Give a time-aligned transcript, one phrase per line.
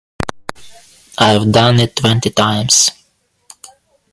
[1.19, 2.89] I've done it twenty times!